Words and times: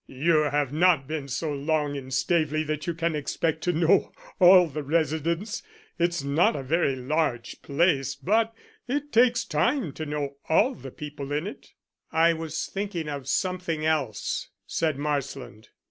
"You 0.07 0.37
have 0.49 0.73
not 0.73 1.07
been 1.07 1.27
so 1.27 1.53
long 1.53 1.95
in 1.95 2.09
Staveley 2.09 2.63
that 2.63 2.87
you 2.87 2.95
can 2.95 3.15
expect 3.15 3.63
to 3.65 3.71
know 3.71 4.11
all 4.39 4.65
the 4.65 4.81
residents. 4.81 5.61
It's 5.99 6.23
not 6.23 6.55
a 6.55 6.63
very 6.63 6.95
large 6.95 7.61
place, 7.61 8.15
but 8.15 8.51
it 8.87 9.11
takes 9.13 9.45
time 9.45 9.93
to 9.93 10.07
know 10.07 10.37
all 10.49 10.73
the 10.73 10.89
people 10.89 11.31
in 11.31 11.45
it." 11.45 11.73
"I 12.11 12.33
was 12.33 12.65
thinking 12.65 13.07
of 13.09 13.27
something 13.29 13.85
else," 13.85 14.49
said 14.65 14.97
Marsland. 14.97 15.69